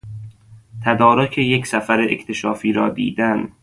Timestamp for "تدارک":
0.85-1.37